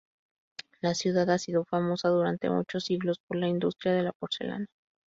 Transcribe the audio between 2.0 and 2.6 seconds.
durante